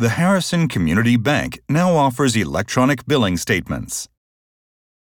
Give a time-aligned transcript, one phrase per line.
[0.00, 4.08] The Harrison Community Bank now offers electronic billing statements.